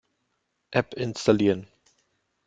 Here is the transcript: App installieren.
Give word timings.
App 0.73 0.95
installieren. 0.95 1.67